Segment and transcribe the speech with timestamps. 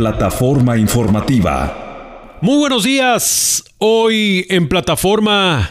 [0.00, 2.38] Plataforma informativa.
[2.40, 3.62] Muy buenos días.
[3.76, 5.68] Hoy en plataforma...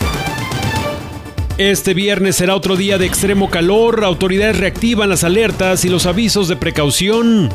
[1.58, 4.04] Este viernes será otro día de extremo calor.
[4.04, 7.50] Autoridades reactivan las alertas y los avisos de precaución.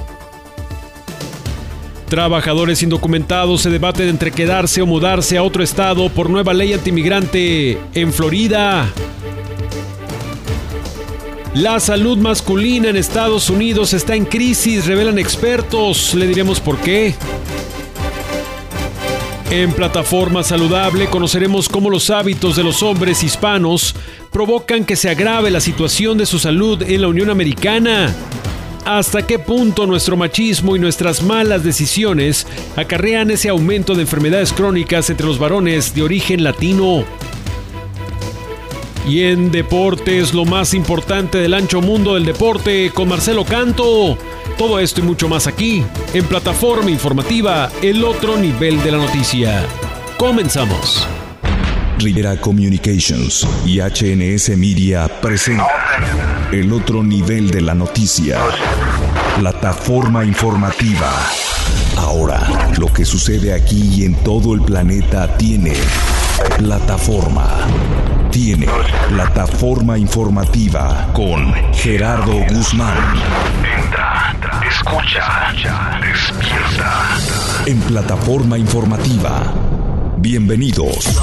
[2.09, 7.79] Trabajadores indocumentados se debaten entre quedarse o mudarse a otro estado por nueva ley antimigrante
[7.95, 8.93] en Florida.
[11.55, 16.13] La salud masculina en Estados Unidos está en crisis, revelan expertos.
[16.13, 17.15] Le diremos por qué.
[19.51, 23.95] En Plataforma Saludable conoceremos cómo los hábitos de los hombres hispanos
[24.33, 28.13] provocan que se agrave la situación de su salud en la Unión Americana.
[28.85, 35.09] ¿Hasta qué punto nuestro machismo y nuestras malas decisiones acarrean ese aumento de enfermedades crónicas
[35.09, 37.05] entre los varones de origen latino?
[39.07, 44.17] Y en deportes, lo más importante del ancho mundo del deporte con Marcelo Canto.
[44.57, 49.67] Todo esto y mucho más aquí, en plataforma informativa, el otro nivel de la noticia.
[50.17, 51.07] Comenzamos.
[51.99, 55.67] Rivera Communications y HNS Media presenta
[56.51, 58.41] el otro nivel de la noticia.
[59.39, 61.13] Plataforma informativa.
[61.99, 65.75] Ahora, lo que sucede aquí y en todo el planeta tiene
[66.59, 67.67] plataforma
[68.35, 68.67] tiene
[69.11, 72.97] plataforma informativa con Gerardo Guzmán.
[73.85, 74.35] Entra,
[74.69, 75.53] escucha,
[76.01, 77.17] despierta.
[77.67, 79.55] En plataforma informativa.
[80.17, 81.17] Bienvenidos.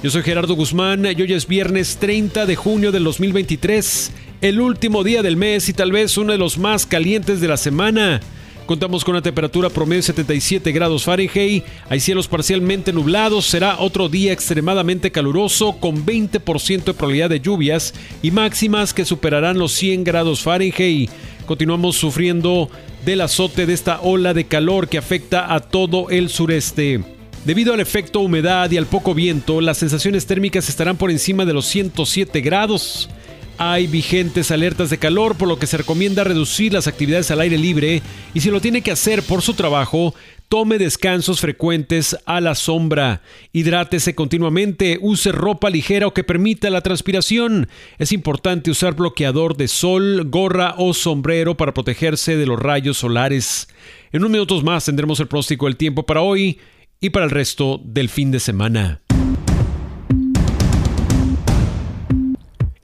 [0.03, 5.05] Yo soy Gerardo Guzmán y hoy es viernes 30 de junio del 2023, el último
[5.05, 8.21] día del mes y tal vez uno de los más calientes de la semana.
[8.67, 11.65] Contamos con una temperatura promedio de 77 grados Fahrenheit.
[11.91, 13.45] Hay cielos parcialmente nublados.
[13.45, 17.93] Será otro día extremadamente caluroso con 20% de probabilidad de lluvias
[18.23, 21.11] y máximas que superarán los 100 grados Fahrenheit.
[21.45, 22.71] Continuamos sufriendo
[23.05, 27.05] del azote de esta ola de calor que afecta a todo el sureste.
[27.45, 31.53] Debido al efecto humedad y al poco viento, las sensaciones térmicas estarán por encima de
[31.53, 33.11] los 107 grados.
[33.57, 37.57] Hay vigentes alertas de calor, por lo que se recomienda reducir las actividades al aire
[37.57, 38.03] libre
[38.35, 40.13] y si lo tiene que hacer por su trabajo,
[40.49, 43.23] tome descansos frecuentes a la sombra.
[43.53, 47.69] Hidrátese continuamente, use ropa ligera o que permita la transpiración.
[47.99, 53.69] Es importante usar bloqueador de sol, gorra o sombrero para protegerse de los rayos solares.
[54.11, 56.59] En unos minutos más tendremos el pronóstico del tiempo para hoy
[57.01, 59.04] y para el resto del fin de semana.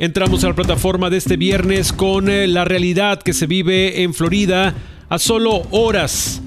[0.00, 4.14] Entramos a la plataforma de este viernes con eh, la realidad que se vive en
[4.14, 4.74] Florida
[5.10, 6.40] a solo horas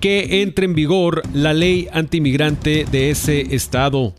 [0.00, 4.14] que entre en vigor la ley antimigrante de ese estado.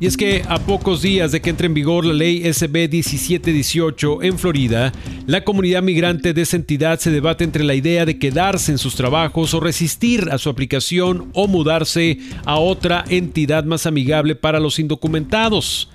[0.00, 4.22] Y es que a pocos días de que entre en vigor la ley SB 1718
[4.22, 4.90] en Florida,
[5.26, 8.94] la comunidad migrante de esa entidad se debate entre la idea de quedarse en sus
[8.94, 14.78] trabajos o resistir a su aplicación o mudarse a otra entidad más amigable para los
[14.78, 15.90] indocumentados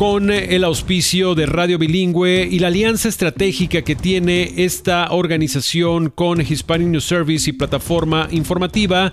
[0.00, 6.40] con el auspicio de Radio Bilingüe y la alianza estratégica que tiene esta organización con
[6.40, 9.12] Hispanic News Service y plataforma informativa,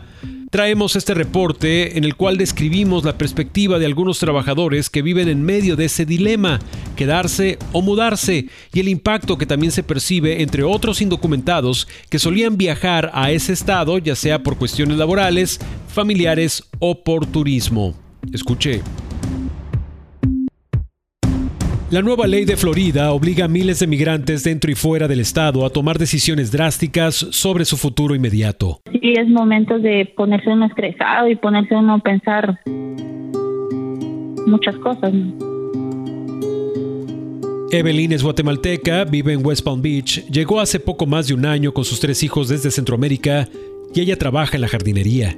[0.49, 5.43] traemos este reporte en el cual describimos la perspectiva de algunos trabajadores que viven en
[5.43, 6.59] medio de ese dilema,
[6.95, 12.55] quedarse o mudarse, y el impacto que también se percibe entre otros indocumentados que solían
[12.55, 15.59] viajar a ese estado, ya sea por cuestiones laborales,
[15.93, 17.93] familiares o por turismo.
[18.31, 18.81] Escuche.
[21.89, 25.65] La nueva ley de Florida obliga a miles de migrantes dentro y fuera del estado
[25.65, 28.81] a tomar decisiones drásticas sobre su futuro inmediato.
[28.91, 32.59] Sí, es momento de ponerse uno estresado y ponerse uno a pensar
[34.45, 35.13] muchas cosas.
[37.71, 41.73] Evelyn es guatemalteca, vive en West Palm Beach, llegó hace poco más de un año
[41.73, 43.47] con sus tres hijos desde Centroamérica
[43.95, 45.37] y ella trabaja en la jardinería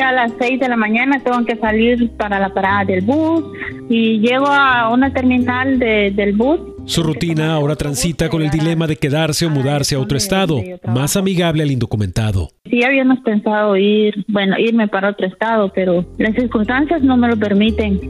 [0.00, 3.44] a las 6 de la mañana tengo que salir para la parada del bus
[3.90, 6.60] y llego a una terminal del bus.
[6.86, 11.16] Su rutina ahora transita con el dilema de quedarse o mudarse a otro estado, más
[11.16, 12.50] amigable al indocumentado.
[12.70, 17.36] Sí habíamos pensado ir, bueno, irme para otro estado, pero las circunstancias no me lo
[17.36, 18.00] permiten.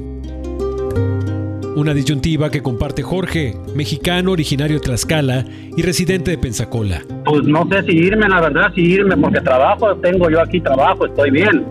[1.76, 5.46] Una disyuntiva que comparte Jorge, mexicano originario de Tlaxcala
[5.76, 7.00] y residente de Pensacola.
[7.24, 11.06] Pues no sé si irme, la verdad, si irme, porque trabajo, tengo yo aquí trabajo,
[11.06, 11.64] estoy bien.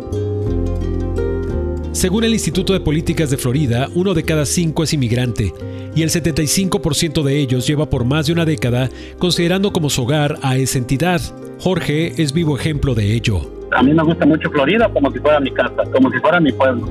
[1.99, 5.53] Según el Instituto de Políticas de Florida, uno de cada cinco es inmigrante
[5.93, 10.37] y el 75% de ellos lleva por más de una década considerando como su hogar
[10.41, 11.19] a esa entidad.
[11.59, 13.41] Jorge es vivo ejemplo de ello.
[13.73, 16.53] A mí me gusta mucho Florida como si fuera mi casa, como si fuera mi
[16.53, 16.87] pueblo.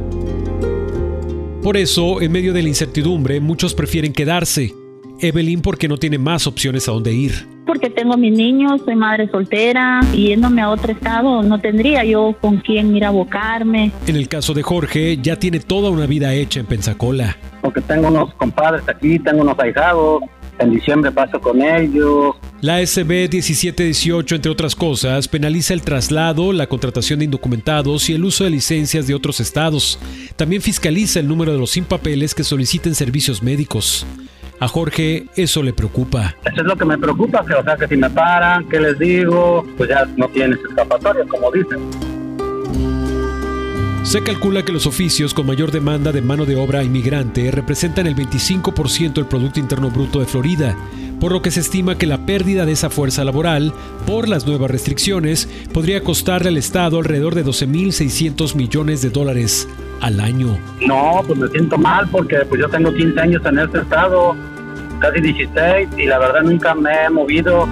[1.62, 4.75] Por eso, en medio de la incertidumbre, muchos prefieren quedarse.
[5.20, 7.46] Evelyn porque no tiene más opciones a dónde ir.
[7.66, 12.34] Porque tengo mis niños, soy madre soltera, y yéndome a otro estado no tendría yo
[12.40, 13.92] con quién ir a abocarme.
[14.06, 17.36] En el caso de Jorge, ya tiene toda una vida hecha en Pensacola.
[17.60, 20.22] Porque tengo unos compadres aquí, tengo unos ahijados,
[20.58, 22.34] en diciembre paso con ellos.
[22.60, 28.24] La SB 1718, entre otras cosas, penaliza el traslado, la contratación de indocumentados y el
[28.24, 29.98] uso de licencias de otros estados.
[30.36, 34.06] También fiscaliza el número de los sin papeles que soliciten servicios médicos.
[34.60, 36.34] A Jorge eso le preocupa.
[36.44, 38.99] Eso es lo que me preocupa, que o sea que si me paran, ¿qué les
[38.99, 39.64] digo?
[39.76, 42.07] Pues ya no tienes escapatoria, como dicen.
[44.08, 48.16] Se calcula que los oficios con mayor demanda de mano de obra inmigrante representan el
[48.16, 50.75] 25% del Producto Interno Bruto de Florida,
[51.20, 53.75] por lo que se estima que la pérdida de esa fuerza laboral
[54.06, 59.69] por las nuevas restricciones podría costarle al Estado alrededor de 12.600 millones de dólares
[60.00, 60.58] al año.
[60.87, 64.34] No, pues me siento mal porque pues yo tengo 15 años en este estado,
[65.00, 67.69] casi 16, y la verdad nunca me he movido.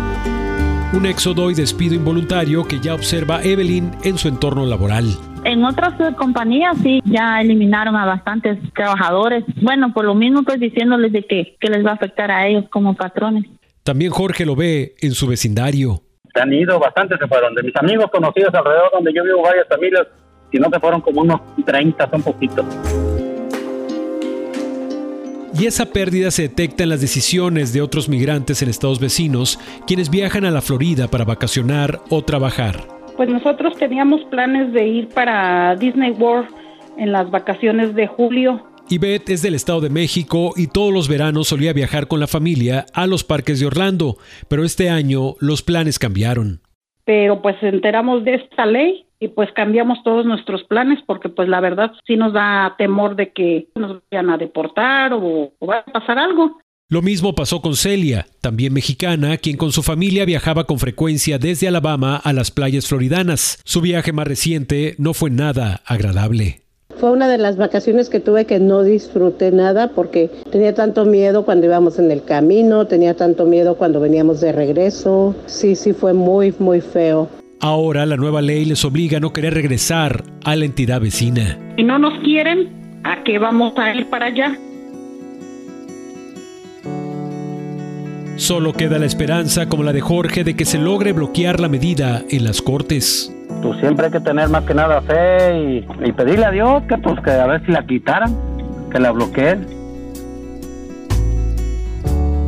[0.92, 5.04] Un éxodo y despido involuntario que ya observa Evelyn en su entorno laboral.
[5.44, 9.44] En otras compañías sí, ya eliminaron a bastantes trabajadores.
[9.62, 12.64] Bueno, por lo mismo pues diciéndoles de que, que les va a afectar a ellos
[12.70, 13.44] como patrones.
[13.82, 16.02] También Jorge lo ve en su vecindario.
[16.32, 17.54] Se han ido, bastantes se fueron.
[17.54, 20.06] De mis amigos conocidos alrededor donde yo vivo, varias familias,
[20.52, 22.64] si no se fueron como unos 30, son poquitos.
[25.58, 30.10] Y esa pérdida se detecta en las decisiones de otros migrantes en estados vecinos, quienes
[30.10, 35.74] viajan a la Florida para vacacionar o trabajar pues nosotros teníamos planes de ir para
[35.76, 36.48] Disney World
[36.98, 38.62] en las vacaciones de julio.
[38.88, 42.86] Ivette es del Estado de México y todos los veranos solía viajar con la familia
[42.92, 44.16] a los parques de Orlando,
[44.48, 46.60] pero este año los planes cambiaron.
[47.04, 51.60] Pero pues enteramos de esta ley y pues cambiamos todos nuestros planes porque pues la
[51.60, 55.84] verdad sí nos da temor de que nos vayan a deportar o, o va a
[55.84, 56.58] pasar algo.
[56.88, 61.66] Lo mismo pasó con Celia, también mexicana, quien con su familia viajaba con frecuencia desde
[61.66, 63.60] Alabama a las playas floridanas.
[63.64, 66.60] Su viaje más reciente no fue nada agradable.
[66.98, 71.44] Fue una de las vacaciones que tuve que no disfruté nada porque tenía tanto miedo
[71.44, 75.34] cuando íbamos en el camino, tenía tanto miedo cuando veníamos de regreso.
[75.46, 77.28] Sí, sí, fue muy, muy feo.
[77.60, 81.58] Ahora la nueva ley les obliga a no querer regresar a la entidad vecina.
[81.76, 84.58] Si no nos quieren, ¿a qué vamos a ir para allá?
[88.36, 92.22] Solo queda la esperanza, como la de Jorge, de que se logre bloquear la medida
[92.28, 93.34] en las cortes.
[93.62, 97.18] Pues siempre hay que tener más que nada fe y, pedirle a Dios que pues
[97.24, 98.36] que a ver si la quitaran,
[98.92, 99.75] que la bloqueen.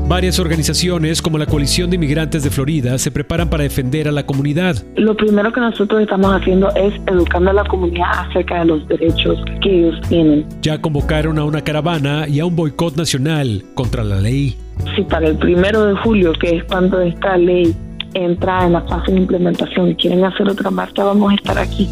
[0.08, 4.24] Varias organizaciones como la Coalición de Inmigrantes de Florida se preparan para defender a la
[4.24, 4.74] comunidad.
[4.96, 9.38] Lo primero que nosotros estamos haciendo es educando a la comunidad acerca de los derechos
[9.60, 10.46] que ellos tienen.
[10.62, 14.56] Ya convocaron a una caravana y a un boicot nacional contra la ley.
[14.96, 17.76] Si para el primero de julio, que es cuando esta ley
[18.14, 21.86] entra en la fase de implementación y quieren hacer otra marcha, vamos a estar aquí.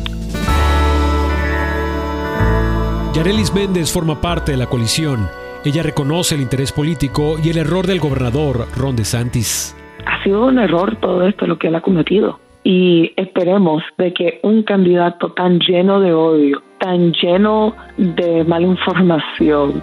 [3.12, 5.28] Yarelis Méndez forma parte de la coalición.
[5.66, 9.76] Ella reconoce el interés político y el error del gobernador Ron DeSantis.
[10.06, 14.38] Ha sido un error todo esto lo que él ha cometido y esperemos de que
[14.44, 19.82] un candidato tan lleno de odio, tan lleno de mala información,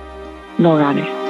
[0.57, 1.22] no gane.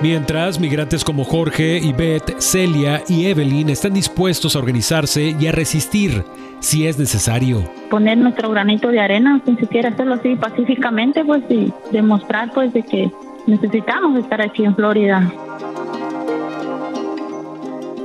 [0.00, 6.24] Mientras, migrantes como Jorge, Yvette, Celia y Evelyn están dispuestos a organizarse y a resistir
[6.60, 7.68] si es necesario.
[7.90, 12.72] Poner nuestro granito de arena, si se quiere hacerlo así pacíficamente, pues y demostrar pues
[12.72, 13.10] de que
[13.48, 15.32] necesitamos estar aquí en Florida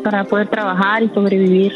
[0.04, 1.74] para poder trabajar y sobrevivir.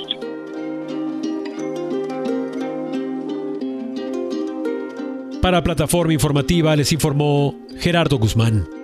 [5.44, 8.77] Para Plataforma Informativa les informó Gerardo Guzmán.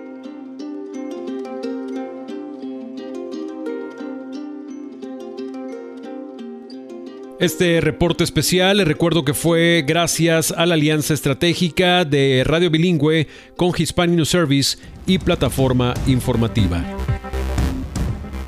[7.44, 13.28] Este reporte especial, les recuerdo que fue gracias a la alianza estratégica de Radio Bilingüe
[13.54, 16.82] con Hispanic News Service y Plataforma Informativa.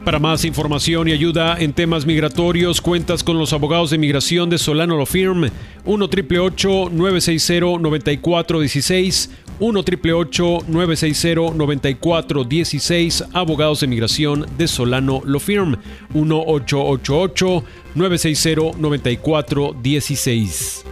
[0.03, 4.57] Para más información y ayuda en temas migratorios, cuentas con los abogados de migración de
[4.57, 5.51] Solano Law Firm
[5.85, 15.77] 1 888 960 9416 1 888 960 9416 Abogados de Migración de Solano Law Firm
[16.15, 20.85] 1 888 960 9416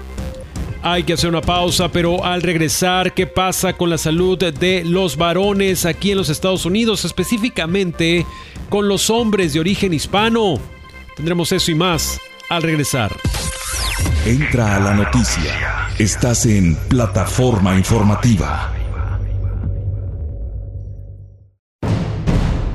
[0.87, 5.17] hay que hacer una pausa, pero al regresar, ¿qué pasa con la salud de los
[5.17, 8.27] varones aquí en los Estados Unidos, específicamente
[8.69, 10.59] con los hombres de origen hispano?
[11.17, 13.17] Tendremos eso y más al regresar.
[14.27, 15.53] Entra a la noticia.
[15.99, 18.73] Estás en plataforma informativa.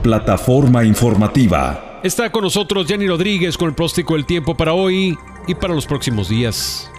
[0.04, 2.00] Plataforma informativa.
[2.04, 5.86] Está con nosotros Jenny Rodríguez con el próstico del tiempo para hoy y para los
[5.86, 6.90] próximos días.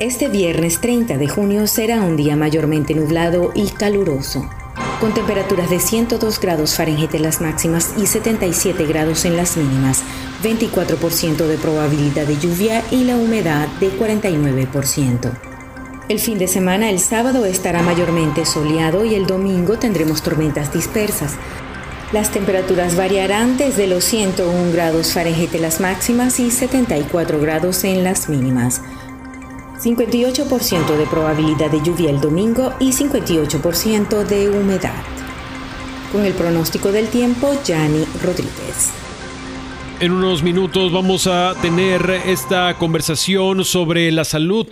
[0.00, 4.50] Este viernes 30 de junio será un día mayormente nublado y caluroso,
[5.04, 10.02] con temperaturas de 102 grados Fahrenheit en las máximas y 77 grados en las mínimas,
[10.42, 15.30] 24% de probabilidad de lluvia y la humedad de 49%.
[16.08, 21.34] El fin de semana, el sábado, estará mayormente soleado y el domingo tendremos tormentas dispersas.
[22.12, 28.04] Las temperaturas variarán desde los 101 grados Fahrenheit en las máximas y 74 grados en
[28.04, 28.80] las mínimas.
[29.84, 35.04] 58% de probabilidad de lluvia el domingo y 58% de humedad.
[36.10, 38.92] Con el pronóstico del tiempo, Yanni Rodríguez.
[40.00, 44.66] En unos minutos vamos a tener esta conversación sobre la salud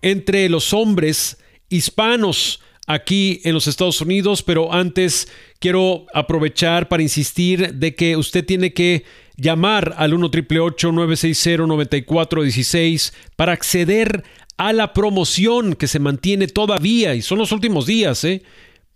[0.00, 1.36] entre los hombres
[1.68, 5.28] hispanos aquí en los Estados Unidos, pero antes
[5.58, 9.04] quiero aprovechar para insistir de que usted tiene que
[9.36, 14.24] llamar al 1 960 9416 para acceder
[14.56, 18.42] a la promoción que se mantiene todavía y son los últimos días, ¿eh?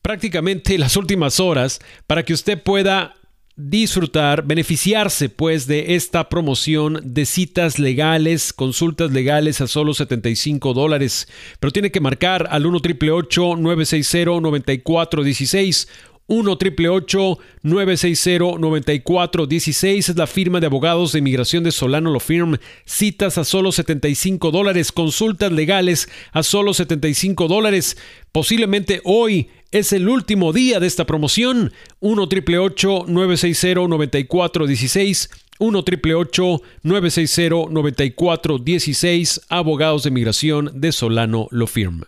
[0.03, 3.15] prácticamente las últimas horas, para que usted pueda
[3.57, 11.27] disfrutar, beneficiarse pues de esta promoción de citas legales, consultas legales a solo 75 dólares.
[11.59, 15.89] Pero tiene que marcar al 1 960 9416
[16.29, 22.59] 1 888 960 9416 es la firma de abogados de inmigración de Solano Lo Firm.
[22.85, 27.97] Citas a solo 75 dólares, consultas legales a solo 75 dólares.
[28.31, 31.73] Posiblemente hoy es el último día de esta promoción.
[32.01, 42.03] 1 888 960 9416 1 888 960 9416 Abogados de inmigración de Solano Lo Firm.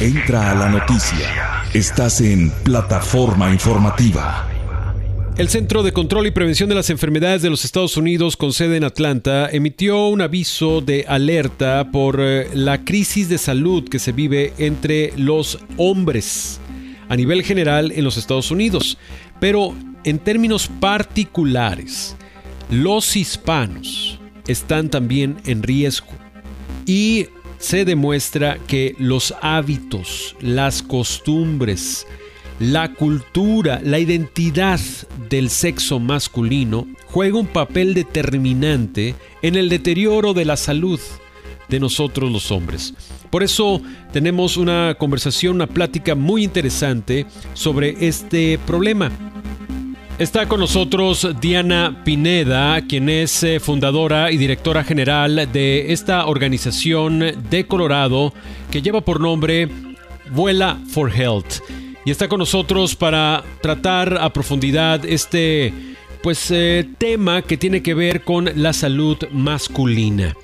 [0.00, 1.57] Entra a la noticia.
[1.74, 4.48] Estás en plataforma informativa.
[5.36, 8.78] El Centro de Control y Prevención de las Enfermedades de los Estados Unidos, con sede
[8.78, 14.12] en Atlanta, emitió un aviso de alerta por eh, la crisis de salud que se
[14.12, 16.58] vive entre los hombres
[17.10, 18.96] a nivel general en los Estados Unidos.
[19.38, 22.16] Pero en términos particulares,
[22.70, 26.08] los hispanos están también en riesgo.
[26.86, 27.26] Y
[27.58, 32.06] se demuestra que los hábitos, las costumbres,
[32.60, 34.80] la cultura, la identidad
[35.28, 41.00] del sexo masculino juega un papel determinante en el deterioro de la salud,
[41.68, 42.94] de nosotros los hombres.
[43.30, 49.10] Por eso tenemos una conversación, una plática muy interesante sobre este problema.
[50.18, 57.20] Está con nosotros Diana Pineda, quien es eh, fundadora y directora general de esta organización
[57.48, 58.32] de Colorado
[58.68, 59.68] que lleva por nombre
[60.32, 61.60] Vuela for Health.
[62.04, 65.72] Y está con nosotros para tratar a profundidad este
[66.20, 70.34] pues eh, tema que tiene que ver con la salud masculina.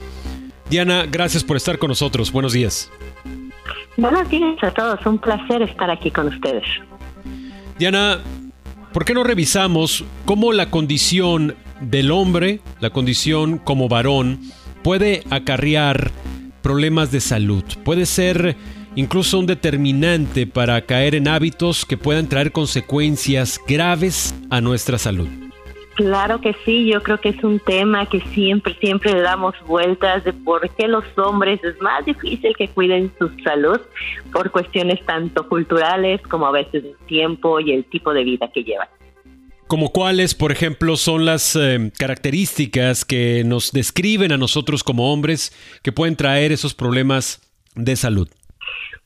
[0.71, 2.31] Diana, gracias por estar con nosotros.
[2.31, 2.93] Buenos días.
[3.97, 5.05] Buenos días a todos.
[5.05, 6.65] Un placer estar aquí con ustedes.
[7.77, 8.21] Diana,
[8.95, 14.41] ¿por qué no revisamos cómo la condición del hombre, la condición como varón,
[14.85, 16.13] puede acarrear
[16.63, 17.65] problemas de salud?
[17.85, 18.57] Puede ser
[18.95, 25.44] incluso un determinante para caer en hábitos que puedan traer consecuencias graves a nuestra salud.
[25.95, 30.25] Claro que sí, yo creo que es un tema que siempre, siempre le damos vueltas
[30.25, 33.81] de por qué los hombres es más difícil que cuiden su salud
[34.33, 38.65] por cuestiones tanto culturales como a veces el tiempo y el tipo de vida que
[38.65, 38.89] llevan.
[39.69, 45.53] Como cuáles, por ejemplo, son las eh, características que nos describen a nosotros como hombres
[45.83, 47.41] que pueden traer esos problemas
[47.77, 48.29] de salud.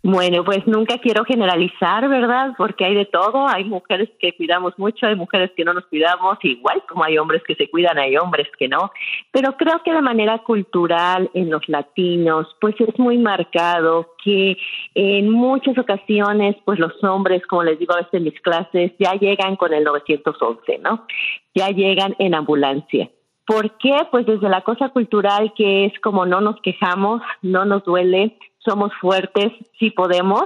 [0.02, 2.54] Bueno, pues nunca quiero generalizar, ¿verdad?
[2.56, 3.48] Porque hay de todo.
[3.48, 7.42] Hay mujeres que cuidamos mucho, hay mujeres que no nos cuidamos, igual como hay hombres
[7.46, 8.92] que se cuidan, hay hombres que no.
[9.32, 14.56] Pero creo que de manera cultural en los latinos, pues es muy marcado que
[14.94, 19.14] en muchas ocasiones, pues los hombres, como les digo a veces en mis clases, ya
[19.14, 21.06] llegan con el 911, ¿no?
[21.54, 23.10] Ya llegan en ambulancia.
[23.48, 23.96] ¿Por qué?
[24.10, 28.36] Pues desde la cosa cultural que es como no nos quejamos, no nos duele,
[28.68, 30.44] somos fuertes, sí podemos.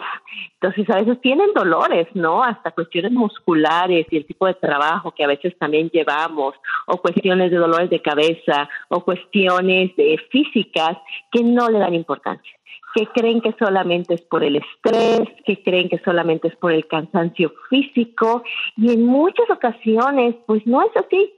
[0.61, 2.43] Entonces a veces tienen dolores, ¿no?
[2.43, 6.55] Hasta cuestiones musculares y el tipo de trabajo que a veces también llevamos,
[6.87, 10.97] o cuestiones de dolores de cabeza, o cuestiones de físicas
[11.31, 12.53] que no le dan importancia
[12.95, 16.87] que creen que solamente es por el estrés, que creen que solamente es por el
[16.87, 18.43] cansancio físico
[18.77, 21.33] y en muchas ocasiones pues no es así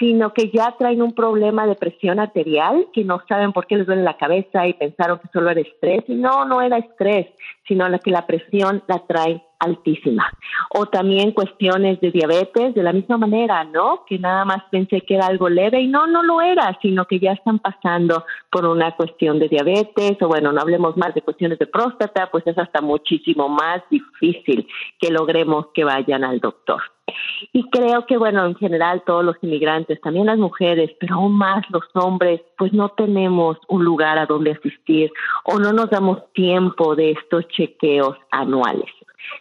[0.00, 3.86] sino que ya traen un problema de presión arterial, que no saben por qué les
[3.86, 6.08] duele la cabeza y pensaron que solo era estrés.
[6.08, 7.26] No, no era estrés,
[7.68, 10.32] sino que la presión la trae altísima.
[10.70, 14.04] O también cuestiones de diabetes, de la misma manera, ¿no?
[14.06, 17.18] Que nada más pensé que era algo leve y no, no lo era, sino que
[17.18, 21.58] ya están pasando por una cuestión de diabetes, o bueno, no hablemos más de cuestiones
[21.58, 24.66] de próstata, pues es hasta muchísimo más difícil
[24.98, 26.80] que logremos que vayan al doctor.
[27.52, 31.64] Y creo que, bueno, en general todos los inmigrantes, también las mujeres, pero aún más
[31.70, 35.10] los hombres, pues no tenemos un lugar a donde asistir
[35.44, 38.90] o no nos damos tiempo de estos chequeos anuales.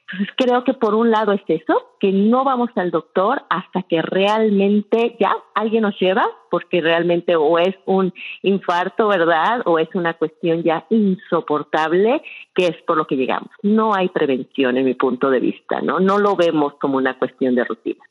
[0.01, 4.01] Entonces creo que por un lado es eso, que no vamos al doctor hasta que
[4.01, 9.61] realmente ya alguien nos lleva, porque realmente o es un infarto, ¿verdad?
[9.65, 12.21] O es una cuestión ya insoportable,
[12.55, 13.49] que es por lo que llegamos.
[13.61, 15.99] No hay prevención en mi punto de vista, ¿no?
[15.99, 18.03] No lo vemos como una cuestión de rutina.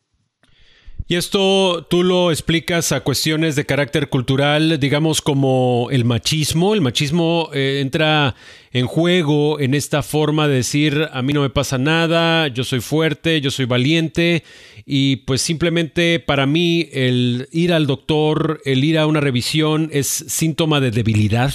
[1.11, 6.75] Y esto tú lo explicas a cuestiones de carácter cultural, digamos como el machismo.
[6.75, 8.35] El machismo eh, entra
[8.73, 12.81] en juego en esta forma de decir a mí no me pasa nada, yo soy
[12.81, 14.45] fuerte, yo soy valiente
[14.85, 20.09] y pues simplemente para mí el ir al doctor, el ir a una revisión es
[20.09, 21.55] síntoma de debilidad.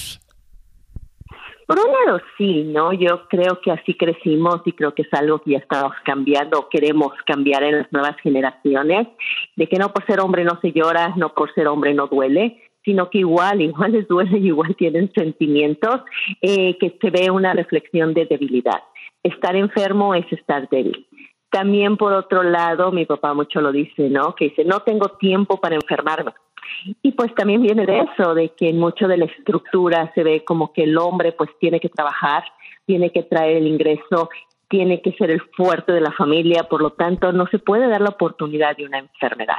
[1.68, 2.94] Por un lado, sí, ¿no?
[2.94, 7.14] Yo creo que así crecimos y creo que es algo que ya estamos cambiando queremos
[7.26, 9.08] cambiar en las nuevas generaciones,
[9.56, 12.62] de que no por ser hombre no se llora, no por ser hombre no duele,
[12.84, 16.02] sino que igual, igual les duele igual tienen sentimientos,
[16.42, 18.84] eh, que se ve una reflexión de debilidad.
[19.22, 21.08] Estar enfermo es estar débil.
[21.50, 24.34] También por otro lado, mi papá mucho lo dice, ¿no?
[24.36, 26.32] Que dice, no tengo tiempo para enfermarme.
[27.02, 30.44] Y pues también viene de eso, de que en mucho de la estructura se ve
[30.44, 32.44] como que el hombre pues tiene que trabajar,
[32.86, 34.30] tiene que traer el ingreso,
[34.68, 38.02] tiene que ser el fuerte de la familia, por lo tanto no se puede dar
[38.02, 39.58] la oportunidad de una enfermedad.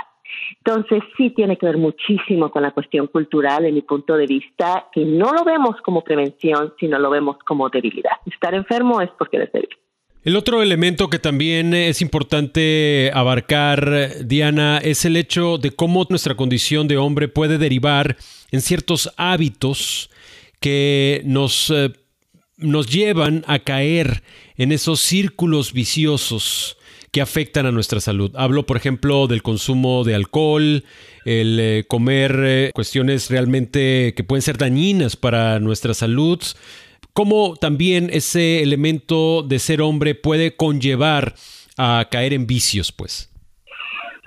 [0.58, 4.88] Entonces sí tiene que ver muchísimo con la cuestión cultural en mi punto de vista,
[4.92, 8.16] que no lo vemos como prevención, sino lo vemos como debilidad.
[8.26, 9.68] Estar enfermo es porque eres débil.
[10.24, 16.34] El otro elemento que también es importante abarcar, Diana, es el hecho de cómo nuestra
[16.34, 18.16] condición de hombre puede derivar
[18.50, 20.08] en ciertos hábitos
[20.60, 21.92] que nos, eh,
[22.56, 24.22] nos llevan a caer
[24.56, 26.78] en esos círculos viciosos
[27.12, 28.32] que afectan a nuestra salud.
[28.34, 30.84] Hablo, por ejemplo, del consumo de alcohol,
[31.26, 36.40] el eh, comer eh, cuestiones realmente que pueden ser dañinas para nuestra salud,
[37.14, 41.34] cómo también ese elemento de ser hombre puede conllevar
[41.78, 43.30] a caer en vicios, pues.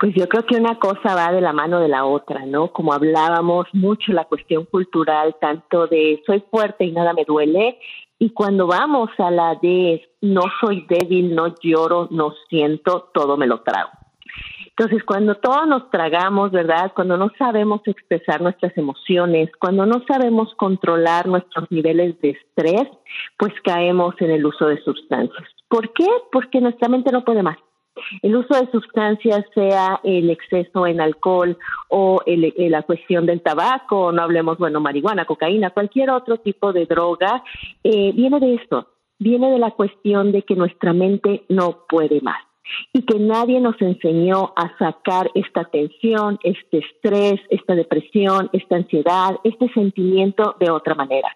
[0.00, 2.72] Pues yo creo que una cosa va de la mano de la otra, ¿no?
[2.72, 7.78] Como hablábamos mucho la cuestión cultural, tanto de soy fuerte y nada me duele,
[8.18, 13.46] y cuando vamos a la de no soy débil, no lloro, no siento, todo me
[13.46, 13.90] lo trago.
[14.78, 16.92] Entonces, cuando todos nos tragamos, ¿verdad?
[16.94, 22.86] Cuando no sabemos expresar nuestras emociones, cuando no sabemos controlar nuestros niveles de estrés,
[23.36, 25.48] pues caemos en el uso de sustancias.
[25.68, 26.06] ¿Por qué?
[26.30, 27.58] Porque nuestra mente no puede más.
[28.22, 34.22] El uso de sustancias, sea el exceso en alcohol o la cuestión del tabaco, no
[34.22, 37.42] hablemos, bueno, marihuana, cocaína, cualquier otro tipo de droga,
[37.82, 38.86] eh, viene de esto,
[39.18, 42.47] viene de la cuestión de que nuestra mente no puede más
[42.92, 49.36] y que nadie nos enseñó a sacar esta tensión, este estrés, esta depresión, esta ansiedad,
[49.44, 51.28] este sentimiento de otra manera.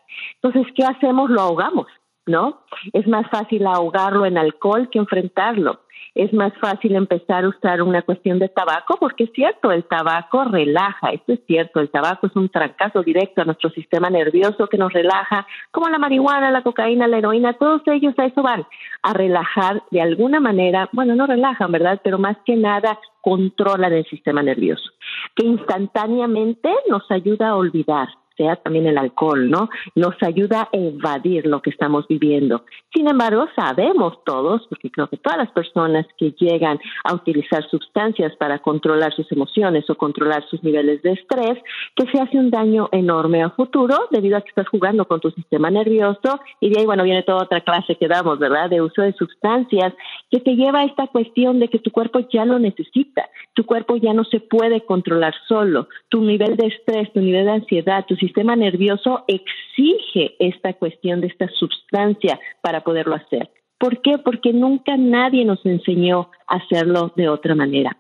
[0.43, 1.31] Entonces, ¿qué hacemos?
[1.31, 1.87] Lo ahogamos,
[2.27, 2.63] ¿no?
[2.93, 5.81] Es más fácil ahogarlo en alcohol que enfrentarlo
[6.15, 10.45] es más fácil empezar a usar una cuestión de tabaco, porque es cierto, el tabaco
[10.45, 14.77] relaja, esto es cierto, el tabaco es un trancazo directo a nuestro sistema nervioso que
[14.77, 18.67] nos relaja, como la marihuana, la cocaína, la heroína, todos ellos a eso van,
[19.03, 22.01] a relajar de alguna manera, bueno, no relajan, ¿verdad?
[22.05, 24.91] Pero más que nada controlan el sistema nervioso,
[25.35, 29.69] que instantáneamente nos ayuda a olvidar, sea también el alcohol, ¿no?
[29.95, 32.65] Nos ayuda a evadir lo que estamos viviendo.
[32.95, 38.35] Sin embargo, sabemos todos, porque creo que todas las personas que llegan a utilizar sustancias
[38.37, 41.59] para controlar sus emociones o controlar sus niveles de estrés,
[41.97, 45.31] que se hace un daño enorme a futuro debido a que estás jugando con tu
[45.31, 48.71] sistema nervioso y de ahí, bueno, viene toda otra clase que damos, ¿verdad?
[48.71, 49.95] De uso de sustancias
[50.31, 53.97] que te lleva a esta cuestión de que tu cuerpo ya lo necesita, tu cuerpo
[53.97, 58.17] ya no se puede controlar solo, tu nivel de estrés, tu nivel de ansiedad, tu
[58.23, 63.51] sistema nervioso exige esta cuestión de esta sustancia para poderlo hacer.
[63.79, 64.19] ¿Por qué?
[64.19, 67.97] Porque nunca nadie nos enseñó a hacerlo de otra manera.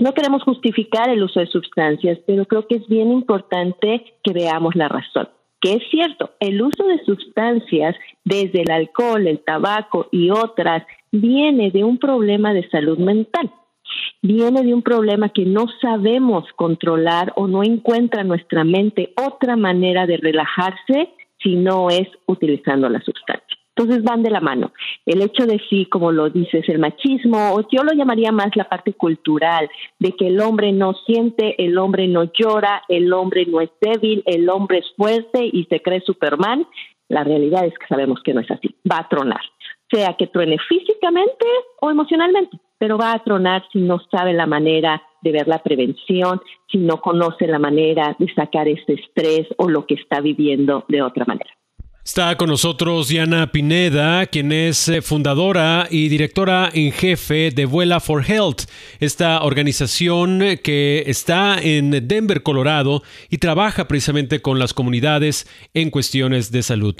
[0.00, 4.76] no queremos justificar el uso de sustancias, pero creo que es bien importante que veamos
[4.76, 5.28] la razón.
[5.60, 11.70] Que es cierto, el uso de sustancias, desde el alcohol, el tabaco y otras, viene
[11.72, 13.50] de un problema de salud mental
[14.22, 20.06] viene de un problema que no sabemos controlar o no encuentra nuestra mente otra manera
[20.06, 21.10] de relajarse
[21.42, 23.58] si no es utilizando la sustancia.
[23.76, 24.72] Entonces van de la mano.
[25.04, 28.68] El hecho de sí, como lo dices, el machismo, o yo lo llamaría más la
[28.68, 29.68] parte cultural,
[29.98, 34.22] de que el hombre no siente, el hombre no llora, el hombre no es débil,
[34.26, 36.66] el hombre es fuerte y se cree Superman.
[37.08, 38.74] La realidad es que sabemos que no es así.
[38.90, 39.42] Va a tronar,
[39.90, 41.44] sea que truene físicamente
[41.80, 46.40] o emocionalmente pero va a tronar si no sabe la manera de ver la prevención,
[46.70, 51.02] si no conoce la manera de sacar este estrés o lo que está viviendo de
[51.02, 51.53] otra manera.
[52.04, 57.98] Está con nosotros Diana Pineda, quien es eh, fundadora y directora en jefe de Vuela
[57.98, 58.64] for Health,
[59.00, 66.52] esta organización que está en Denver, Colorado, y trabaja precisamente con las comunidades en cuestiones
[66.52, 66.94] de salud.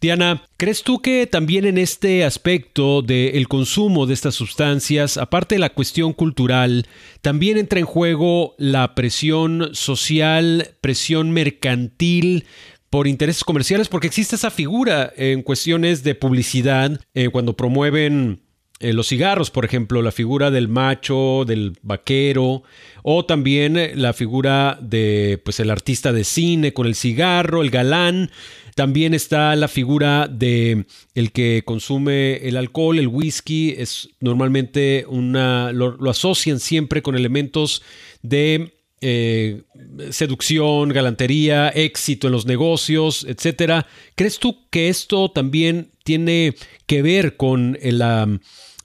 [0.00, 5.58] Diana, ¿crees tú que también en este aspecto del consumo de estas sustancias, aparte de
[5.58, 6.86] la cuestión cultural,
[7.20, 12.46] también entra en juego la presión social, presión mercantil?
[12.90, 18.42] Por intereses comerciales, porque existe esa figura en cuestiones de publicidad, eh, cuando promueven
[18.78, 22.62] eh, los cigarros, por ejemplo, la figura del macho, del vaquero,
[23.02, 27.70] o también eh, la figura de pues el artista de cine con el cigarro, el
[27.70, 28.30] galán.
[28.74, 35.72] También está la figura de el que consume el alcohol, el whisky, es normalmente una
[35.72, 37.82] lo asocian siempre con elementos
[38.20, 39.62] de eh,
[40.10, 43.86] seducción, galantería, éxito en los negocios, etcétera.
[44.14, 46.54] ¿Crees tú que esto también tiene
[46.86, 48.02] que ver con el,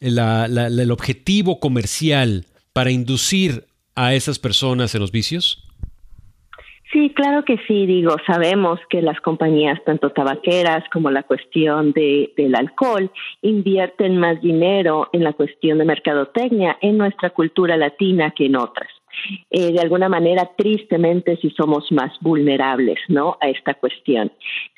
[0.02, 5.68] el objetivo comercial para inducir a esas personas en los vicios?
[6.92, 12.34] Sí, claro que sí, digo, sabemos que las compañías, tanto tabaqueras como la cuestión de,
[12.36, 13.10] del alcohol,
[13.42, 18.90] invierten más dinero en la cuestión de mercadotecnia en nuestra cultura latina que en otras.
[19.50, 23.38] Eh, de alguna manera, tristemente, si somos más vulnerables, ¿no?
[23.42, 24.32] A esta cuestión.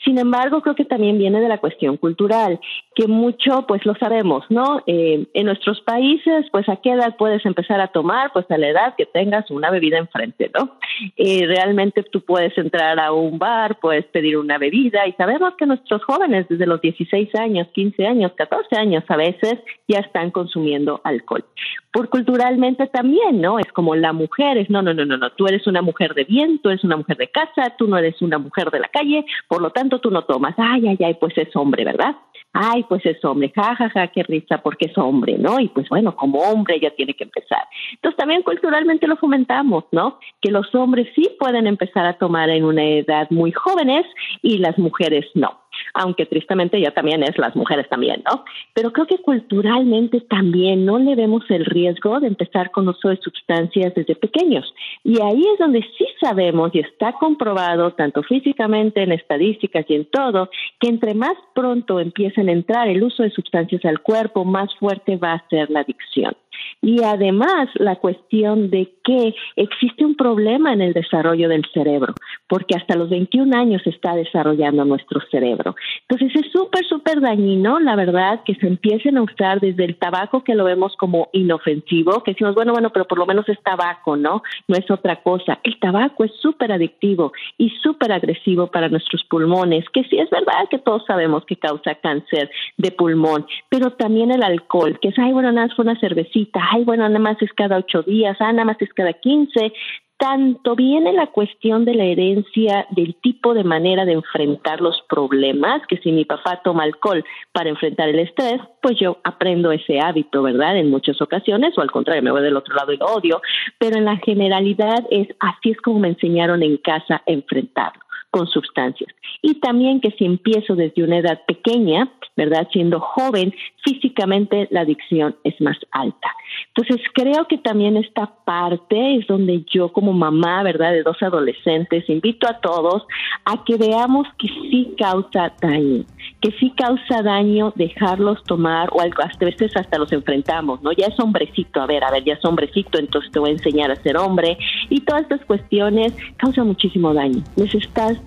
[0.03, 2.59] Sin embargo, creo que también viene de la cuestión cultural,
[2.95, 4.83] que mucho, pues lo sabemos, ¿no?
[4.87, 8.69] Eh, en nuestros países, pues a qué edad puedes empezar a tomar, pues a la
[8.69, 10.77] edad que tengas una bebida enfrente, ¿no?
[11.17, 15.65] Eh, realmente tú puedes entrar a un bar, puedes pedir una bebida y sabemos que
[15.65, 21.01] nuestros jóvenes desde los 16 años, 15 años, 14 años a veces ya están consumiendo
[21.03, 21.45] alcohol.
[21.93, 23.59] Por culturalmente también, ¿no?
[23.59, 24.67] Es como la mujeres.
[24.67, 25.29] No, no, no, no, no.
[25.33, 28.19] Tú eres una mujer de bien, tú eres una mujer de casa, tú no eres
[28.23, 30.55] una mujer de la calle, por lo tanto tú no tomas.
[30.57, 32.15] Ay, ay, ay, pues es hombre, ¿verdad?
[32.51, 35.59] Ay, pues es hombre, jajaja, ja, ja, qué risa porque es hombre, ¿no?
[35.59, 37.63] Y pues bueno, como hombre ya tiene que empezar.
[37.93, 40.19] Entonces también culturalmente lo fomentamos, ¿no?
[40.41, 44.05] Que los hombres sí pueden empezar a tomar en una edad muy jóvenes
[44.41, 45.62] y las mujeres no
[45.93, 48.43] aunque tristemente ya también es las mujeres también, ¿no?
[48.73, 53.17] Pero creo que culturalmente también no le vemos el riesgo de empezar con uso de
[53.17, 54.73] sustancias desde pequeños.
[55.03, 60.05] Y ahí es donde sí sabemos y está comprobado, tanto físicamente, en estadísticas y en
[60.05, 64.73] todo, que entre más pronto empiecen a entrar el uso de sustancias al cuerpo, más
[64.75, 66.35] fuerte va a ser la adicción.
[66.81, 72.13] Y además la cuestión de que existe un problema en el desarrollo del cerebro,
[72.47, 75.75] porque hasta los 21 años está desarrollando nuestro cerebro.
[76.07, 80.43] Entonces es súper, súper dañino, la verdad, que se empiecen a usar desde el tabaco,
[80.43, 84.15] que lo vemos como inofensivo, que decimos, bueno, bueno, pero por lo menos es tabaco,
[84.15, 84.43] ¿no?
[84.67, 85.59] No es otra cosa.
[85.63, 90.67] El tabaco es súper adictivo y súper agresivo para nuestros pulmones, que sí es verdad
[90.69, 95.33] que todos sabemos que causa cáncer de pulmón, pero también el alcohol, que es, ay,
[95.33, 98.65] bueno, nada, fue una cervecita, ay, bueno, nada más es cada ocho días, ah, nada
[98.65, 99.73] más es cada quince,
[100.17, 105.85] tanto viene la cuestión de la herencia, del tipo de manera de enfrentar los problemas,
[105.87, 110.41] que si mi papá toma alcohol para enfrentar el estrés, pues yo aprendo ese hábito,
[110.43, 110.77] ¿verdad?
[110.77, 113.41] En muchas ocasiones, o al contrario, me voy del otro lado y lo odio,
[113.77, 118.03] pero en la generalidad es así es como me enseñaron en casa a enfrentarlo
[118.33, 119.13] con sustancias.
[119.43, 122.67] Y también que si empiezo desde una edad pequeña, ¿verdad?
[122.73, 126.29] Siendo joven, físicamente la adicción es más alta.
[126.75, 130.93] Entonces creo que también esta parte es donde yo como mamá, ¿verdad?
[130.93, 133.05] De dos adolescentes, invito a todos
[133.45, 136.03] a que veamos que sí causa daño,
[136.41, 140.91] que sí causa daño dejarlos tomar o algo, hasta veces hasta los enfrentamos, ¿no?
[140.91, 143.91] Ya es hombrecito, a ver, a ver, ya es hombrecito, entonces te voy a enseñar
[143.91, 144.57] a ser hombre
[144.89, 147.43] y todas estas cuestiones causan muchísimo daño.
[147.55, 148.22] Les estás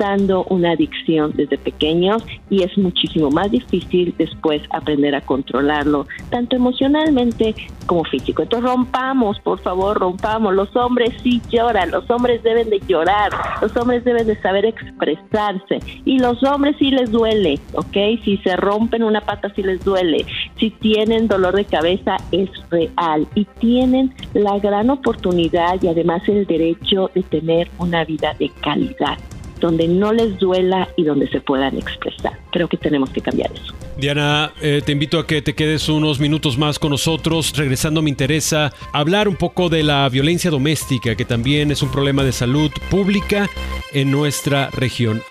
[0.48, 7.54] una adicción desde pequeños y es muchísimo más difícil después aprender a controlarlo, tanto emocionalmente
[7.86, 8.42] como físico.
[8.42, 10.54] Entonces rompamos, por favor, rompamos.
[10.54, 13.30] Los hombres sí lloran, los hombres deben de llorar,
[13.62, 17.96] los hombres deben de saber expresarse y los hombres sí les duele, ¿ok?
[18.24, 20.26] Si se rompen una pata sí les duele,
[20.58, 26.46] si tienen dolor de cabeza es real y tienen la gran oportunidad y además el
[26.46, 29.18] derecho de tener una vida de calidad
[29.60, 32.38] donde no les duela y donde se puedan expresar.
[32.50, 33.74] Creo que tenemos que cambiar eso.
[33.96, 37.52] Diana, eh, te invito a que te quedes unos minutos más con nosotros.
[37.56, 42.22] Regresando, me interesa hablar un poco de la violencia doméstica, que también es un problema
[42.22, 43.48] de salud pública
[43.92, 45.22] en nuestra región.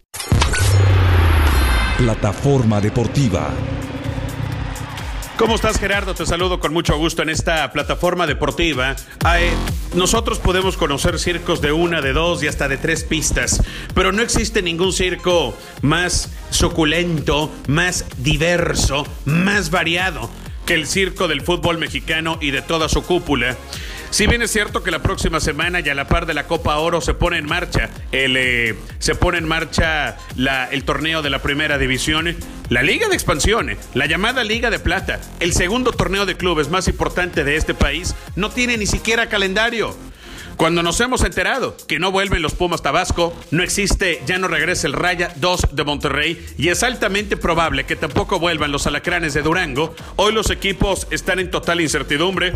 [1.99, 3.49] Plataforma Deportiva.
[5.39, 6.15] ¿Cómo estás Gerardo?
[6.15, 8.97] Te saludo con mucho gusto en esta plataforma deportiva.
[9.95, 13.63] nosotros podemos conocer circos de una, de dos y hasta de tres pistas,
[13.95, 20.29] pero no existe ningún circo más suculento, más diverso, más variado
[20.67, 23.57] que el circo del fútbol mexicano y de toda su cúpula.
[24.11, 26.77] Si bien es cierto que la próxima semana y a la par de la Copa
[26.77, 30.17] Oro se pone en marcha el, eh, se pone en marcha
[30.71, 32.35] el torneo de la primera división,
[32.71, 36.89] la Liga de Expansión, la llamada Liga de Plata, el segundo torneo de clubes más
[36.89, 39.95] importante de este país, no tiene ni siquiera calendario.
[40.57, 44.87] Cuando nos hemos enterado que no vuelven los Pumas Tabasco, no existe, ya no regresa
[44.87, 49.43] el Raya 2 de Monterrey y es altamente probable que tampoco vuelvan los Alacranes de
[49.43, 52.55] Durango, hoy los equipos están en total incertidumbre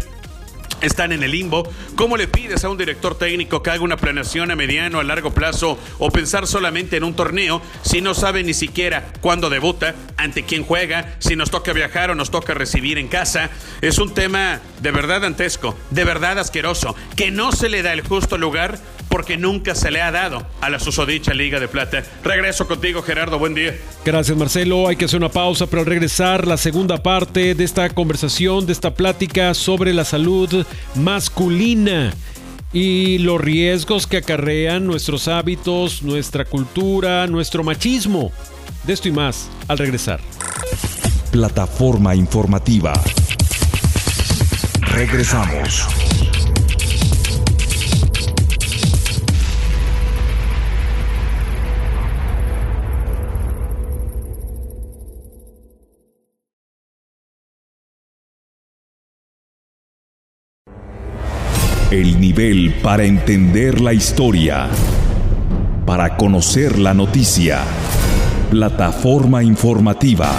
[0.81, 1.69] están en el limbo.
[1.97, 5.33] ¿Cómo le pides a un director técnico que haga una planeación a mediano, a largo
[5.33, 10.45] plazo o pensar solamente en un torneo si no sabe ni siquiera cuándo debuta, ante
[10.45, 13.51] quién juega, si nos toca viajar o nos toca recibir en casa?
[13.81, 18.03] Es un tema de verdad antesco, de verdad asqueroso, que no se le da el
[18.03, 18.79] justo lugar
[19.11, 22.03] porque nunca se le ha dado a la susodicha Liga de Plata.
[22.25, 23.39] Regreso contigo, Gerardo.
[23.39, 23.77] Buen día.
[24.05, 24.89] Gracias, Marcelo.
[24.89, 28.73] Hay que hacer una pausa, pero al regresar la segunda parte de esta conversación, de
[28.73, 32.15] esta plática sobre la salud masculina
[32.73, 38.33] y los riesgos que acarrean nuestros hábitos, nuestra cultura, nuestro machismo.
[38.85, 40.21] De esto y más al regresar.
[41.31, 42.95] Plataforma informativa
[44.93, 46.10] Regresamos.
[61.91, 64.69] El nivel para entender la historia.
[65.85, 67.65] Para conocer la noticia.
[68.49, 70.31] Plataforma informativa.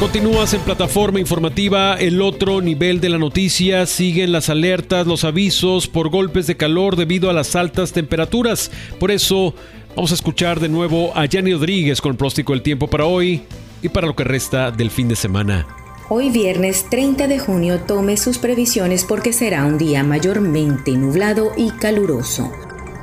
[0.00, 5.86] Continúas en plataforma informativa, el otro nivel de la noticia, siguen las alertas, los avisos
[5.86, 8.72] por golpes de calor debido a las altas temperaturas.
[8.98, 9.54] Por eso
[9.94, 13.42] vamos a escuchar de nuevo a Yanni Rodríguez con el próstico del tiempo para hoy
[13.82, 15.77] y para lo que resta del fin de semana.
[16.10, 21.70] Hoy viernes 30 de junio tome sus previsiones porque será un día mayormente nublado y
[21.72, 22.50] caluroso,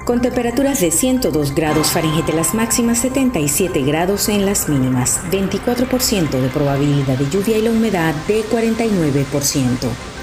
[0.06, 6.32] con temperaturas de 102 grados Fahrenheit en las máximas, 77 grados en las mínimas, 24%
[6.32, 10.15] de probabilidad de lluvia y la humedad de 49%.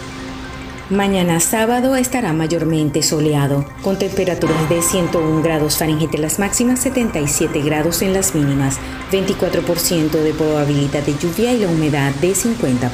[0.90, 7.62] Mañana sábado estará mayormente soleado, con temperaturas de 101 grados Fahrenheit en las máximas, 77
[7.62, 8.79] grados en las mínimas,
[9.11, 12.90] 24% de probabilidad de lluvia y la humedad de 50%.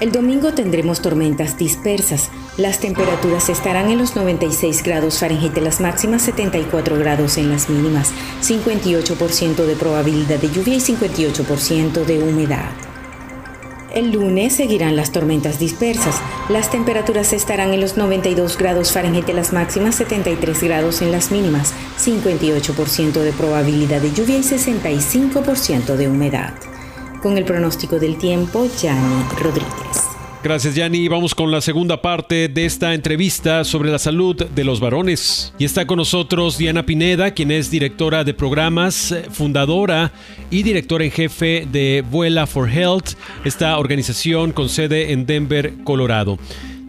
[0.00, 2.30] El domingo tendremos tormentas dispersas.
[2.56, 7.68] Las temperaturas estarán en los 96 grados Fahrenheit en las máximas, 74 grados en las
[7.68, 12.87] mínimas, 58% de probabilidad de lluvia y 58% de humedad.
[13.94, 16.20] El lunes seguirán las tormentas dispersas.
[16.50, 21.30] Las temperaturas estarán en los 92 grados Fahrenheit en las máximas, 73 grados en las
[21.30, 26.52] mínimas, 58% de probabilidad de lluvia y 65% de humedad.
[27.22, 30.07] Con el pronóstico del tiempo, Yanni Rodríguez.
[30.42, 31.08] Gracias, Yanni.
[31.08, 35.52] Vamos con la segunda parte de esta entrevista sobre la salud de los varones.
[35.58, 40.12] Y está con nosotros Diana Pineda, quien es directora de programas, fundadora
[40.48, 46.38] y directora en jefe de Vuela for Health, esta organización con sede en Denver, Colorado.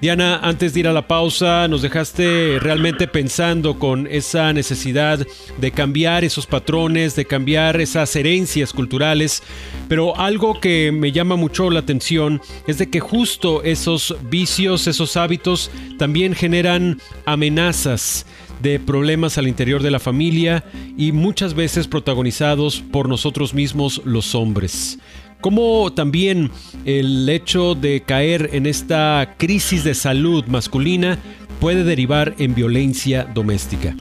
[0.01, 5.71] Diana, antes de ir a la pausa, nos dejaste realmente pensando con esa necesidad de
[5.71, 9.43] cambiar esos patrones, de cambiar esas herencias culturales,
[9.89, 15.17] pero algo que me llama mucho la atención es de que justo esos vicios, esos
[15.17, 18.25] hábitos también generan amenazas
[18.61, 20.63] de problemas al interior de la familia
[20.97, 24.97] y muchas veces protagonizados por nosotros mismos los hombres.
[25.41, 26.51] ¿Cómo también
[26.83, 31.17] el hecho de caer en esta crisis de salud masculina
[31.61, 33.95] puede derivar en violencia doméstica?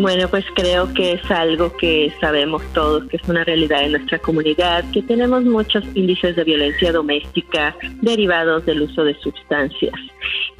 [0.00, 4.20] Bueno, pues creo que es algo que sabemos todos, que es una realidad en nuestra
[4.20, 9.98] comunidad, que tenemos muchos índices de violencia doméstica derivados del uso de sustancias.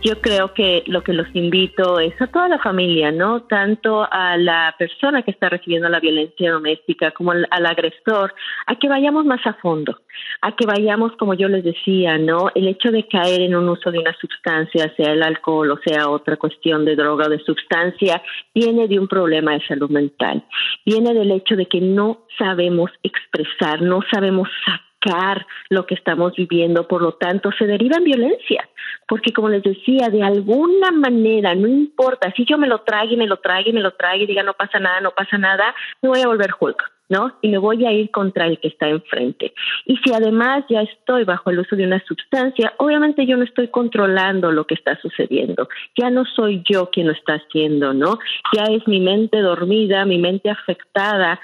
[0.03, 3.43] Yo creo que lo que los invito es a toda la familia, ¿no?
[3.43, 8.35] Tanto a la persona que está recibiendo la violencia doméstica como al, al agresor,
[8.67, 10.01] a que vayamos más a fondo,
[10.41, 12.51] a que vayamos, como yo les decía, ¿no?
[12.55, 16.09] El hecho de caer en un uso de una sustancia, sea el alcohol o sea
[16.09, 18.23] otra cuestión de droga o de sustancia,
[18.55, 20.45] viene de un problema de salud mental.
[20.85, 26.89] Viene del hecho de que no sabemos expresar, no sabemos sacar lo que estamos viviendo,
[26.89, 28.69] por lo tanto se deriva en violencia,
[29.07, 33.27] porque como les decía, de alguna manera, no importa, si yo me lo trague me
[33.27, 36.27] lo trague me lo trague diga no pasa nada, no pasa nada, me voy a
[36.27, 36.98] volver Hulk.
[37.09, 37.35] ¿No?
[37.43, 39.53] Y me voy a ir contra el que está enfrente.
[39.87, 43.69] Y si además ya estoy bajo el uso de una sustancia, obviamente yo no estoy
[43.69, 45.69] controlando lo que está sucediendo.
[45.97, 48.19] Ya no soy yo quien lo está haciendo, ¿no?
[48.55, 51.41] Ya es mi mente dormida, mi mente afectada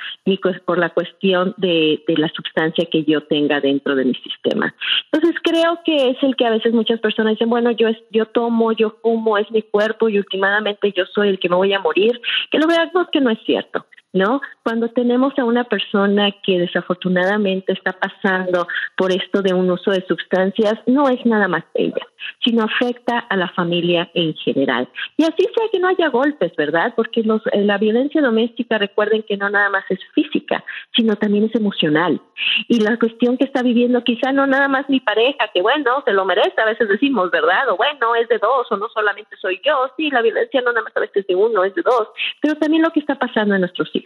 [0.65, 4.75] por la cuestión de, de la sustancia que yo tenga dentro de mi sistema.
[5.11, 8.73] Entonces creo que es el que a veces muchas personas dicen, bueno, yo, yo tomo,
[8.73, 12.21] yo fumo, es mi cuerpo y últimamente yo soy el que me voy a morir,
[12.51, 13.87] que lo veamos que no es cierto.
[14.15, 14.41] ¿No?
[14.63, 20.07] Cuando tenemos a una persona que desafortunadamente está pasando por esto de un uso de
[20.07, 22.07] sustancias, no es nada más ella,
[22.43, 24.89] sino afecta a la familia en general.
[25.17, 26.95] Y así sea que no haya golpes, ¿verdad?
[26.95, 31.45] Porque los, eh, la violencia doméstica, recuerden que no nada más es física, sino también
[31.45, 32.21] es emocional.
[32.69, 36.13] Y la cuestión que está viviendo quizá no nada más mi pareja, que bueno, se
[36.13, 37.69] lo merece, a veces decimos, ¿verdad?
[37.71, 40.85] O bueno, es de dos, o no solamente soy yo, sí, la violencia no nada
[40.85, 42.09] más a veces es de uno, es de dos,
[42.41, 44.04] pero también lo que está pasando en nuestros hijos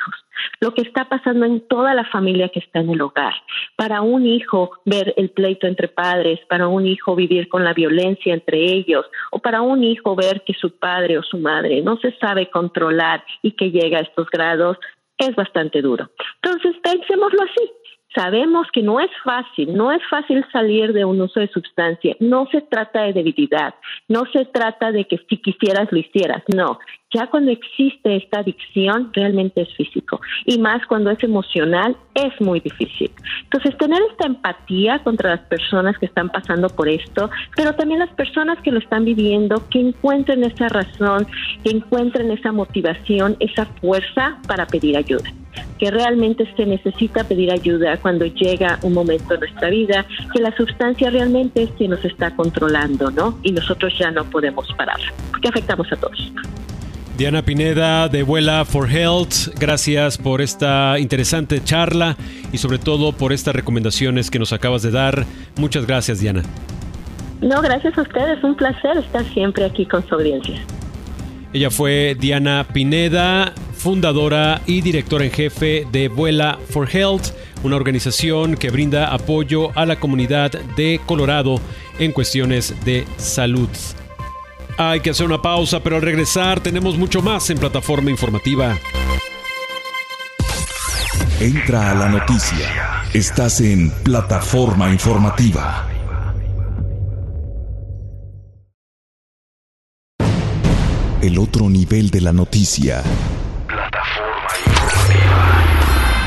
[0.60, 3.34] lo que está pasando en toda la familia que está en el hogar.
[3.76, 8.34] Para un hijo ver el pleito entre padres, para un hijo vivir con la violencia
[8.34, 12.12] entre ellos, o para un hijo ver que su padre o su madre no se
[12.18, 14.78] sabe controlar y que llega a estos grados,
[15.18, 16.10] es bastante duro.
[16.42, 17.70] Entonces, pensémoslo así.
[18.14, 22.16] Sabemos que no es fácil, no es fácil salir de un uso de sustancia.
[22.20, 23.74] No se trata de debilidad,
[24.08, 26.78] no se trata de que si quisieras lo hicieras, no.
[27.12, 32.60] Ya cuando existe esta adicción realmente es físico y más cuando es emocional es muy
[32.60, 33.10] difícil.
[33.44, 38.10] Entonces tener esta empatía contra las personas que están pasando por esto, pero también las
[38.10, 41.26] personas que lo están viviendo, que encuentren esa razón,
[41.62, 45.30] que encuentren esa motivación, esa fuerza para pedir ayuda
[45.78, 50.54] que realmente se necesita pedir ayuda cuando llega un momento en nuestra vida que la
[50.56, 53.38] sustancia realmente es quien nos está controlando, ¿no?
[53.42, 54.98] Y nosotros ya no podemos parar,
[55.30, 56.32] porque afectamos a todos.
[57.18, 62.16] Diana Pineda de Vuela for Health, gracias por esta interesante charla
[62.52, 65.26] y sobre todo por estas recomendaciones que nos acabas de dar.
[65.56, 66.44] Muchas gracias, Diana.
[67.40, 70.60] No, gracias a ustedes, un placer estar siempre aquí con su audiencia.
[71.52, 77.28] Ella fue Diana Pineda, fundadora y directora en jefe de Vuela for Health,
[77.62, 81.60] una organización que brinda apoyo a la comunidad de Colorado
[81.98, 83.68] en cuestiones de salud.
[84.76, 88.78] Hay que hacer una pausa, pero al regresar tenemos mucho más en plataforma informativa.
[91.40, 93.04] Entra a la noticia.
[93.14, 95.88] Estás en plataforma informativa.
[101.20, 103.02] El otro nivel de la noticia.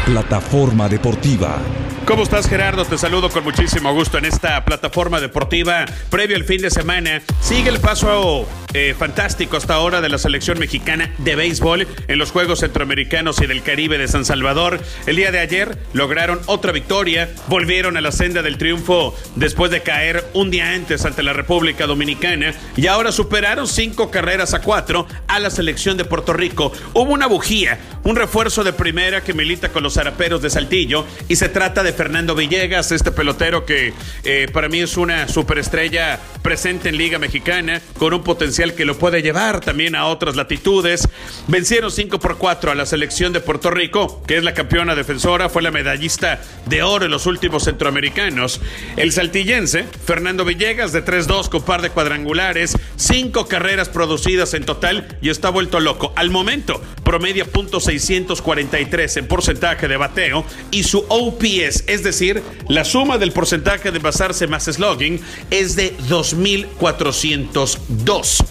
[0.05, 1.59] Plataforma deportiva.
[2.05, 2.83] ¿Cómo estás Gerardo?
[2.83, 7.21] Te saludo con muchísimo gusto en esta plataforma deportiva previo al fin de semana.
[7.39, 12.31] Sigue el paso eh, fantástico hasta ahora de la selección mexicana de béisbol en los
[12.31, 14.79] Juegos Centroamericanos y del Caribe de San Salvador.
[15.05, 19.81] El día de ayer lograron otra victoria, volvieron a la senda del triunfo después de
[19.81, 25.07] caer un día antes ante la República Dominicana y ahora superaron cinco carreras a cuatro
[25.27, 26.71] a la selección de Puerto Rico.
[26.93, 31.35] Hubo una bujía, un refuerzo de primera que milita con los zaraperos de Saltillo y
[31.35, 33.93] se trata de Fernando Villegas, este pelotero que
[34.23, 38.97] eh, para mí es una superestrella presente en Liga Mexicana, con un potencial que lo
[38.97, 41.09] puede llevar también a otras latitudes.
[41.47, 45.49] Vencieron 5 por 4 a la selección de Puerto Rico, que es la campeona defensora,
[45.49, 48.61] fue la medallista de oro en los últimos centroamericanos.
[48.95, 55.17] El saltillense, Fernando Villegas, de 3-2 con par de cuadrangulares, cinco carreras producidas en total
[55.21, 56.13] y está vuelto loco.
[56.15, 63.17] Al momento, promedia .643 en porcentaje de bateo y su OPS es decir, la suma
[63.17, 68.45] del porcentaje de basarse más slogging es de 2.402.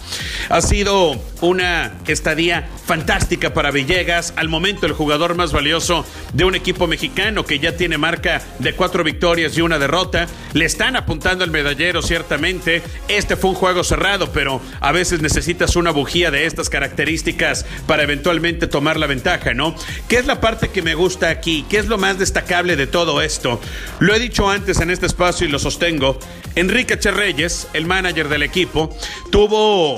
[0.49, 6.55] Ha sido una estadía fantástica para Villegas, al momento el jugador más valioso de un
[6.55, 10.27] equipo mexicano que ya tiene marca de cuatro victorias y una derrota.
[10.53, 12.83] Le están apuntando al medallero, ciertamente.
[13.07, 18.03] Este fue un juego cerrado, pero a veces necesitas una bujía de estas características para
[18.03, 19.75] eventualmente tomar la ventaja, ¿no?
[20.07, 21.65] ¿Qué es la parte que me gusta aquí?
[21.69, 23.61] ¿Qué es lo más destacable de todo esto?
[23.99, 26.19] Lo he dicho antes en este espacio y lo sostengo.
[26.55, 28.95] Enrique Cherreyes, el manager del equipo,
[29.31, 29.90] tuvo...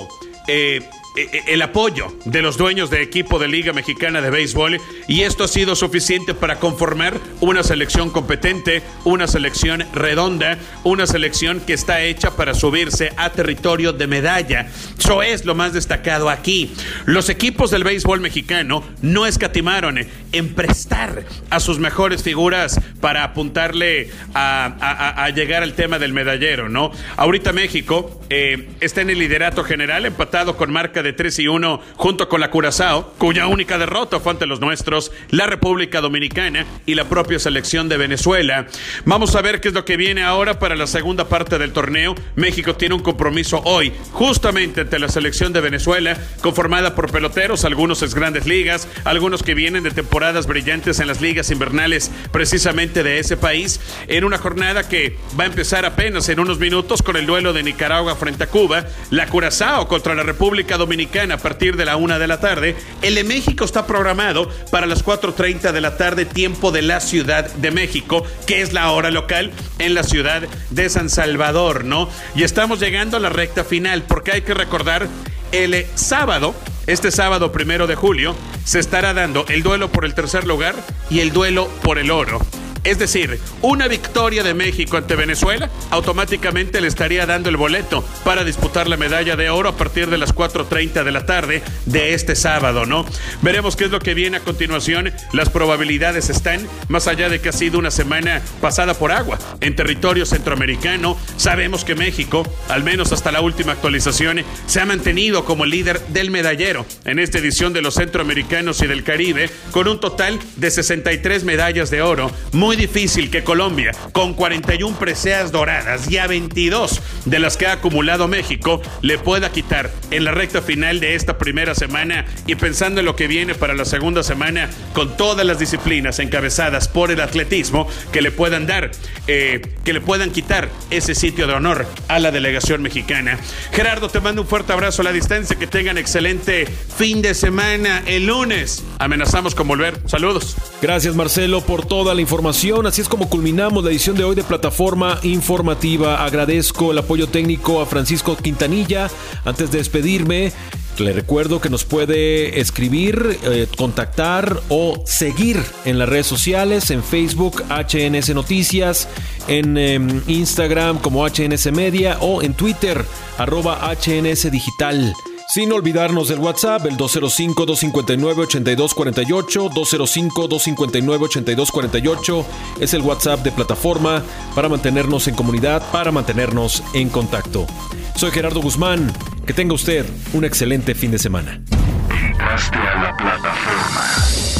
[0.48, 0.80] Eh,
[1.16, 5.48] el apoyo de los dueños de equipo de Liga Mexicana de Béisbol y esto ha
[5.48, 12.36] sido suficiente para conformar una selección competente, una selección redonda, una selección que está hecha
[12.36, 14.68] para subirse a territorio de medalla.
[14.98, 16.74] Eso es lo más destacado aquí.
[17.06, 20.00] Los equipos del béisbol mexicano no escatimaron
[20.32, 26.92] en prestar a sus mejores figuras para apuntarle a, llegar al tema del medallero, ¿no?
[27.18, 31.82] Ahorita México eh, está en el liderato general, empatado con marca de 3 y 1
[31.96, 36.96] junto con la Curazao, cuya única derrota fue ante los nuestros, la República Dominicana y
[36.96, 38.68] la propia selección de Venezuela.
[39.06, 42.16] Vamos a ver qué es lo que viene ahora para la segunda parte del torneo.
[42.36, 48.02] México tiene un compromiso hoy, justamente ante la selección de Venezuela, conformada por peloteros, algunos
[48.02, 53.20] es grandes ligas, algunos que vienen de temporadas brillantes en las ligas invernales precisamente de
[53.20, 57.26] ese país, en una jornada que va a empezar apenas en unos minutos con el
[57.26, 61.86] duelo de Nicaragua frente a Cuba, la Curazao contra la República Dominicana a partir de
[61.86, 62.76] la una de la tarde.
[63.02, 67.52] El de México está programado para las 4.30 de la tarde, tiempo de la Ciudad
[67.52, 72.10] de México, que es la hora local en la ciudad de San Salvador, ¿no?
[72.36, 75.08] Y estamos llegando a la recta final, porque hay que recordar
[75.52, 76.54] el sábado,
[76.86, 80.76] este sábado primero de julio, se estará dando el duelo por el tercer lugar
[81.10, 82.40] y el duelo por el oro.
[82.84, 88.44] Es decir, una victoria de México ante Venezuela automáticamente le estaría dando el boleto para
[88.44, 92.36] disputar la medalla de oro a partir de las 4.30 de la tarde de este
[92.36, 93.06] sábado, ¿no?
[93.42, 95.14] Veremos qué es lo que viene a continuación.
[95.32, 99.78] Las probabilidades están, más allá de que ha sido una semana pasada por agua en
[99.78, 101.18] territorio centroamericano.
[101.38, 106.32] Sabemos que México, al menos hasta la última actualización, se ha mantenido como líder del
[106.32, 111.46] medallero en esta edición de los centroamericanos y del Caribe, con un total de 63
[111.46, 112.30] medallas de oro.
[112.52, 117.74] Muy difícil que Colombia, con 41 preseas doradas y a 22 de las que ha
[117.74, 123.00] acumulado México, le pueda quitar en la recta final de esta primera semana y pensando
[123.00, 127.22] en lo que viene para la segunda semana con todas las disciplinas encabezadas por el
[127.22, 128.92] atletismo que le puedan dar,
[129.28, 133.40] eh, que le puedan quitar ese sitio de honor a la delegación mexicana.
[133.72, 138.04] Gerardo, te mando un fuerte abrazo a la distancia, que tengan excelente fin de semana.
[138.06, 140.00] El lunes amenazamos con volver.
[140.06, 140.56] Saludos.
[140.82, 142.63] Gracias Marcelo por toda la información.
[142.64, 146.24] Así es como culminamos la edición de hoy de Plataforma Informativa.
[146.24, 149.10] Agradezco el apoyo técnico a Francisco Quintanilla.
[149.44, 150.54] Antes de despedirme,
[150.98, 157.04] le recuerdo que nos puede escribir, eh, contactar o seguir en las redes sociales, en
[157.04, 159.10] Facebook HNS Noticias,
[159.50, 163.04] en em, Instagram como HNS Media o en Twitter
[163.38, 165.14] arroba HNS Digital.
[165.54, 172.46] Sin olvidarnos del WhatsApp, el 205-259-8248, 205-259-8248
[172.80, 174.24] es el WhatsApp de plataforma
[174.56, 177.68] para mantenernos en comunidad, para mantenernos en contacto.
[178.16, 179.14] Soy Gerardo Guzmán,
[179.46, 181.62] que tenga usted un excelente fin de semana.
[182.10, 184.53] Entraste a la plataforma.